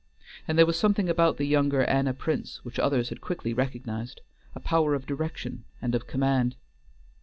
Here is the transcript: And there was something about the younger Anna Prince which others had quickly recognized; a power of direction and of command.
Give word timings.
And 0.47 0.57
there 0.57 0.65
was 0.65 0.79
something 0.79 1.09
about 1.09 1.37
the 1.37 1.45
younger 1.45 1.83
Anna 1.83 2.15
Prince 2.15 2.59
which 2.65 2.79
others 2.79 3.09
had 3.09 3.21
quickly 3.21 3.53
recognized; 3.53 4.21
a 4.55 4.59
power 4.59 4.95
of 4.95 5.05
direction 5.05 5.63
and 5.79 5.93
of 5.93 6.07
command. 6.07 6.55